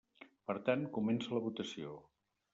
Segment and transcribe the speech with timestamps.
[0.51, 1.95] Per tant, comença la votació.